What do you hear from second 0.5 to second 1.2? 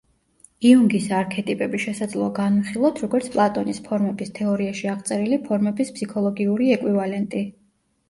იუნგის